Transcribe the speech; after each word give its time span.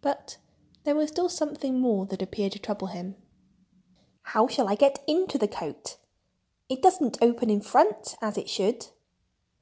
But 0.00 0.38
there 0.84 0.94
was 0.96 1.10
still 1.10 1.28
something 1.28 1.78
more 1.78 2.06
that 2.06 2.22
appeared 2.22 2.52
to 2.52 2.58
trouble 2.58 2.86
him. 2.86 3.14
"How 4.22 4.46
shall 4.48 4.68
I 4.70 4.74
get 4.74 5.04
into 5.06 5.36
the 5.36 5.46
coat?" 5.48 5.98
he 6.66 6.76
inquired. 6.76 6.78
"It 6.80 6.82
doesn't 6.82 7.18
open 7.22 7.50
in 7.50 7.60
front, 7.60 8.16
as 8.22 8.38
it 8.38 8.48
should." 8.48 8.86